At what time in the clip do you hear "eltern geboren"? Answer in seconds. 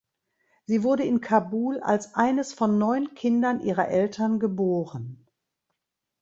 3.89-5.27